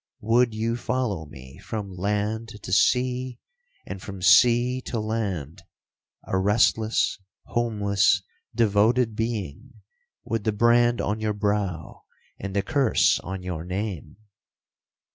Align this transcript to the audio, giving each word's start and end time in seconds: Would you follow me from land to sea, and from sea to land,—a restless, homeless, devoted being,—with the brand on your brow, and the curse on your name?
Would 0.21 0.55
you 0.55 0.77
follow 0.77 1.27
me 1.27 1.59
from 1.59 1.95
land 1.95 2.49
to 2.63 2.73
sea, 2.73 3.37
and 3.85 4.01
from 4.01 4.23
sea 4.23 4.81
to 4.87 4.99
land,—a 4.99 6.39
restless, 6.39 7.19
homeless, 7.45 8.23
devoted 8.55 9.15
being,—with 9.15 10.43
the 10.43 10.53
brand 10.53 11.01
on 11.01 11.19
your 11.19 11.33
brow, 11.33 12.05
and 12.39 12.55
the 12.55 12.63
curse 12.63 13.19
on 13.19 13.43
your 13.43 13.63
name? 13.63 14.17